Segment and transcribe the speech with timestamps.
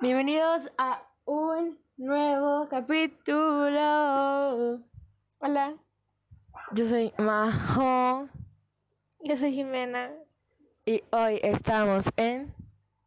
[0.00, 4.80] Bienvenidos a un nuevo capítulo.
[5.38, 5.74] Hola,
[6.72, 8.28] Yo soy Majo
[9.22, 10.10] yo soy Jimena.
[10.86, 12.54] y hoy estamos en.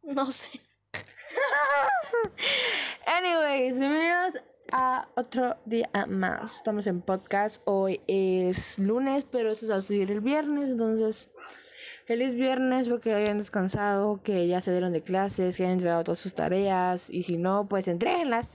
[0.02, 0.46] No sé.
[3.06, 4.34] Anyways, bienvenidos
[4.70, 6.56] a otro día más.
[6.56, 7.60] Estamos en podcast.
[7.64, 10.68] Hoy es lunes, pero esto se va a subir el viernes.
[10.68, 11.28] Entonces,
[12.04, 16.18] feliz viernes porque hayan descansado, que ya se dieron de clases, que hayan entregado todas
[16.18, 17.10] sus tareas.
[17.10, 18.52] Y si no, pues entréguenlas.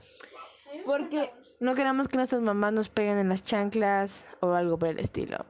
[0.84, 4.98] Porque no queremos que nuestras mamás nos peguen en las chanclas o algo por el
[4.98, 5.44] estilo.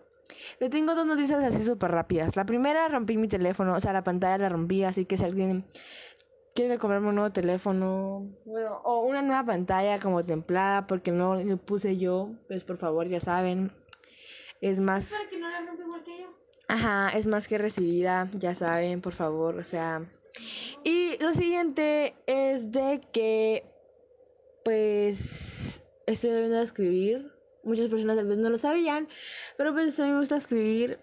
[0.59, 2.37] Les tengo dos noticias así súper rápidas.
[2.37, 5.65] La primera, rompí mi teléfono, o sea, la pantalla la rompí, así que si alguien
[6.55, 11.57] quiere comprarme un nuevo teléfono, bueno, o una nueva pantalla como templada, porque no le
[11.57, 13.73] puse yo, pues por favor, ya saben,
[14.61, 15.13] es más...
[15.31, 15.61] Que no la.
[16.81, 20.03] Ajá, es más que recibida, ya saben, por favor, o sea.
[20.83, 23.71] Y lo siguiente es de que,
[24.65, 27.33] pues, estoy volviendo a escribir.
[27.65, 29.09] Muchas personas tal vez no lo sabían,
[29.59, 30.99] pero pues a mí me gusta escribir,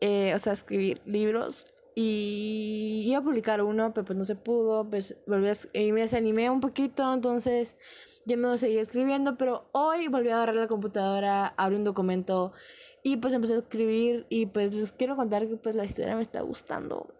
[0.00, 1.66] eh, o sea, escribir libros.
[1.94, 6.00] Y iba a publicar uno, pero pues no se pudo, pues volví a, y me
[6.00, 7.76] desanimé un poquito, entonces
[8.24, 12.54] ya me seguí escribiendo, pero hoy volví a agarrar la computadora, abrí un documento
[13.02, 16.22] y pues empecé a escribir y pues les quiero contar que pues la historia me
[16.22, 17.14] está gustando.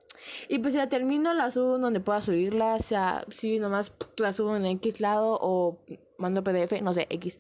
[0.49, 4.57] Y pues la termino la subo donde pueda subirla, o sea, si nomás la subo
[4.57, 5.79] en X lado o
[6.19, 7.39] mando PDF, no sé, X.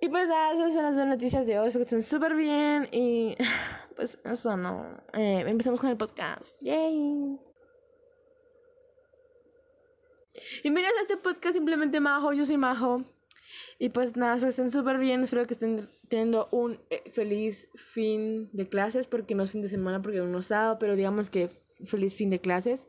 [0.00, 3.36] Y pues nada, esas son las dos noticias de hoy, que estén súper bien y
[3.96, 4.84] pues eso no.
[5.12, 6.56] Eh, empecemos con el podcast.
[6.60, 7.38] Yay.
[10.62, 13.04] Bienvenidos a este podcast simplemente Majo, yo soy Majo.
[13.82, 18.48] Y pues nada, que estén súper bien, espero que estén teniendo un eh, feliz fin
[18.52, 21.48] de clases, porque no es fin de semana, porque no es sábado, pero digamos que
[21.48, 22.88] feliz fin de clases.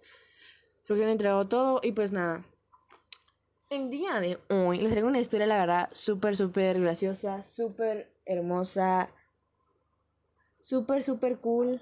[0.82, 2.46] Espero que hayan entregado todo y pues nada.
[3.72, 9.10] El día de hoy les traigo una historia, la verdad, súper, súper graciosa, súper hermosa,
[10.62, 11.82] súper, súper cool.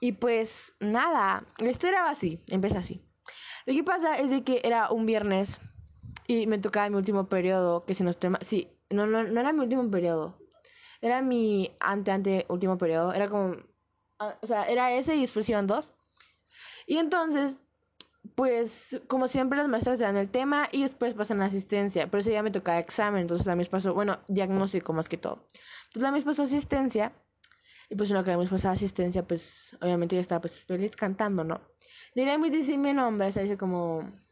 [0.00, 3.06] Y pues nada, la historia va así, empieza así.
[3.66, 5.60] Lo que pasa es de que era un viernes
[6.26, 9.40] y me tocaba mi último periodo, que si no estoy mal, sí, no, no, no
[9.40, 10.38] era mi último periodo,
[11.00, 13.56] era mi ante, ante último periodo, era como,
[14.18, 15.92] ah, o sea, era ese y después iban dos.
[16.86, 17.56] Y entonces,
[18.34, 22.20] pues, como siempre las maestras te dan el tema y después pasan la asistencia, pero
[22.20, 25.50] ese día me tocaba examen, entonces la mis pasó, bueno, diagnóstico más que todo.
[25.86, 27.12] Entonces la mis pasó asistencia
[27.90, 30.96] y pues en lo que la mis pasó asistencia, pues, obviamente ya estaba pues feliz
[30.96, 31.60] cantando, ¿no?
[32.14, 34.23] Diría mi dice mi nombre, o sea, dice como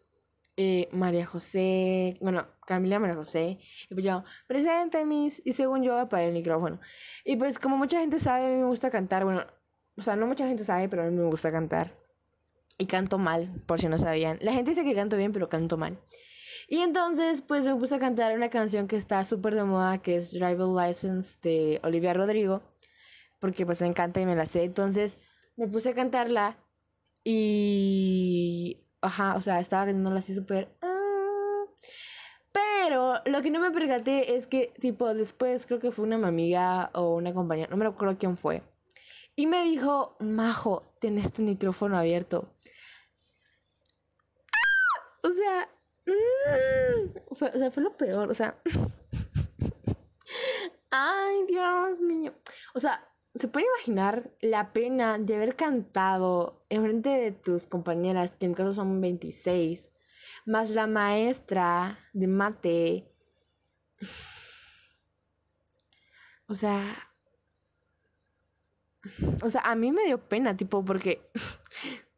[0.56, 3.58] eh, María José, bueno, Camila María José,
[3.88, 6.80] y pues yo, presente mis, y según yo para el micrófono.
[7.24, 9.44] Y pues como mucha gente sabe, a mí me gusta cantar, bueno,
[9.96, 11.92] o sea, no mucha gente sabe, pero a mí me gusta cantar.
[12.78, 14.38] Y canto mal, por si no sabían.
[14.40, 15.98] La gente dice que canto bien, pero canto mal.
[16.69, 20.16] Y entonces, pues me puse a cantar una canción que está súper de moda, que
[20.16, 22.62] es Driver License de Olivia Rodrigo,
[23.40, 24.64] porque pues me encanta y me la sé.
[24.64, 25.19] Entonces,
[25.56, 26.56] me puse a cantarla
[27.24, 27.91] y...
[29.02, 30.68] Ajá, o sea, estaba cantándola así súper...
[30.80, 31.64] ah.
[32.52, 36.90] Pero lo que no me percaté es que, tipo, después creo que fue una amiga
[36.94, 38.62] o una compañera, no me acuerdo quién fue.
[39.34, 42.54] Y me dijo, Majo, tienes este micrófono abierto.
[44.52, 45.19] ¡Ah!
[45.22, 45.69] O sea,
[46.06, 48.56] mm, fue, o sea, fue lo peor, o sea.
[50.90, 52.34] Ay, Dios mío.
[52.74, 53.02] O sea,
[53.34, 58.56] ¿se puede imaginar la pena de haber cantado enfrente de tus compañeras, que en mi
[58.56, 59.91] caso son 26,
[60.47, 63.06] más la maestra de mate?
[66.48, 67.09] O sea,
[69.43, 71.20] o sea, a mí me dio pena, tipo, porque.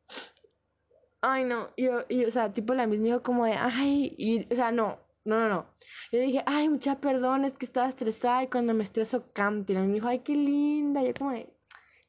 [1.20, 1.70] Ay, no.
[1.76, 4.98] Yo, y, o sea, tipo, la misma dijo como de, ay, y, o sea, no,
[5.24, 5.66] no, no, no.
[6.12, 9.72] Yo dije, ay, mucha perdón, es que estaba estresada y cuando me estreso canto.
[9.72, 11.02] Y me dijo, ay, qué linda.
[11.02, 11.32] Y yo, como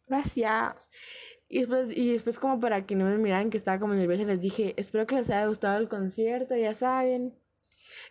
[0.08, 0.90] gracias.
[1.48, 4.42] Y después, y después, como para que no me miraran que estaba como nerviosa, les
[4.42, 7.34] dije, espero que les haya gustado el concierto, ya saben.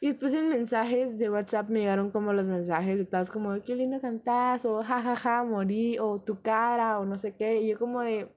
[0.01, 3.75] Y después en mensajes de WhatsApp me llegaron como los mensajes de todas como, qué
[3.77, 7.61] lindo cantás, o jajaja, ja, ja, morí, o tu cara, o no sé qué.
[7.61, 8.29] Y yo como de,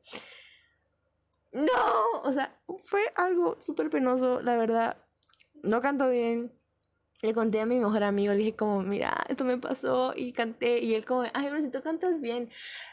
[1.51, 2.55] no, o sea,
[2.85, 4.97] fue algo súper penoso, la verdad.
[5.63, 6.51] No canto bien.
[7.23, 10.79] Le conté a mi mejor amigo, le dije como, mira, esto me pasó y canté.
[10.83, 12.49] Y él como, ay, pero si tú cantas bien.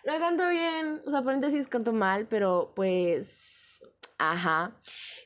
[0.07, 3.83] No canto bien, o sea, paréntesis canto mal, pero pues,
[4.19, 4.73] ajá.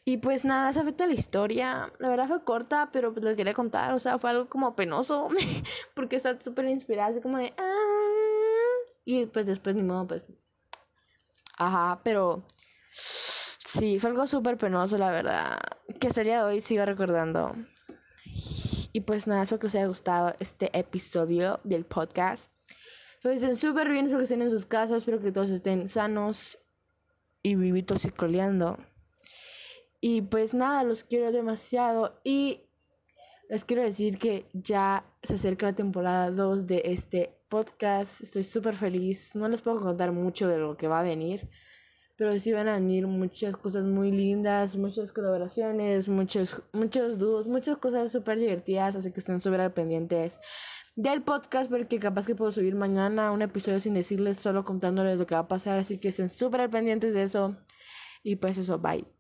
[0.04, 1.92] Y pues nada, esa fue toda la historia.
[1.98, 3.94] La verdad fue corta, pero pues les quería contar.
[3.94, 5.28] O sea, fue algo como penoso.
[5.94, 7.52] porque está súper inspirada, así como de.
[7.58, 7.64] "Ah".
[9.04, 10.22] Y pues después ni modo, pues.
[11.58, 12.42] Ajá, pero.
[12.92, 15.58] Sí, fue algo súper penoso, la verdad.
[16.00, 17.54] Que hasta el día de hoy sigo recordando.
[18.92, 22.50] Y pues nada, espero que os haya gustado este episodio del podcast.
[23.16, 25.88] Espero que estén súper bien, espero que estén en sus casas, espero que todos estén
[25.88, 26.58] sanos
[27.42, 28.78] y vivitos y coleando.
[30.00, 32.20] Y pues nada, los quiero demasiado.
[32.24, 32.62] Y
[33.48, 38.20] les quiero decir que ya se acerca la temporada 2 de este podcast.
[38.20, 39.34] Estoy súper feliz.
[39.34, 41.48] No les puedo contar mucho de lo que va a venir.
[42.18, 47.78] Pero sí van a venir muchas cosas muy lindas, muchas colaboraciones, muchos, muchos dúos, muchas
[47.78, 48.96] cosas súper divertidas.
[48.96, 50.36] Así que estén súper pendientes
[50.96, 55.26] del podcast porque capaz que puedo subir mañana un episodio sin decirles, solo contándoles lo
[55.26, 55.78] que va a pasar.
[55.78, 57.56] Así que estén súper pendientes de eso.
[58.24, 59.17] Y pues eso, bye.